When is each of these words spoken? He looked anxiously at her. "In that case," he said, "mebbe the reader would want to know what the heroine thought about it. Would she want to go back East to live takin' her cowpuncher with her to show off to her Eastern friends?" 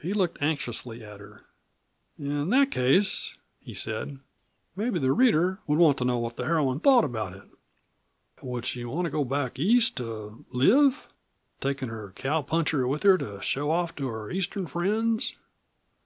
He 0.00 0.14
looked 0.14 0.40
anxiously 0.40 1.04
at 1.04 1.20
her. 1.20 1.42
"In 2.18 2.48
that 2.48 2.70
case," 2.70 3.36
he 3.60 3.74
said, 3.74 4.18
"mebbe 4.74 5.02
the 5.02 5.12
reader 5.12 5.58
would 5.66 5.78
want 5.78 5.98
to 5.98 6.04
know 6.06 6.16
what 6.16 6.36
the 6.36 6.46
heroine 6.46 6.80
thought 6.80 7.04
about 7.04 7.34
it. 7.36 7.42
Would 8.40 8.64
she 8.64 8.86
want 8.86 9.04
to 9.04 9.10
go 9.10 9.22
back 9.22 9.58
East 9.58 9.98
to 9.98 10.46
live 10.48 11.08
takin' 11.60 11.90
her 11.90 12.14
cowpuncher 12.16 12.88
with 12.88 13.02
her 13.02 13.18
to 13.18 13.42
show 13.42 13.70
off 13.70 13.94
to 13.96 14.06
her 14.08 14.30
Eastern 14.30 14.66
friends?" 14.66 15.36